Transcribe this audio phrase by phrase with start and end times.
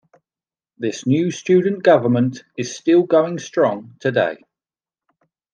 [0.79, 4.37] This new Student Government is still going strong today.